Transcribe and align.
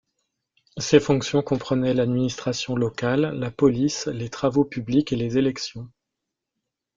Ses 0.77 0.99
fonctions 0.99 1.43
comprenaient 1.43 1.93
l'administration 1.93 2.75
locale, 2.75 3.35
la 3.37 3.51
police, 3.51 4.07
les 4.07 4.31
travaux 4.31 4.65
publics 4.65 5.13
et 5.13 5.15
les 5.15 5.37
élections. 5.37 5.91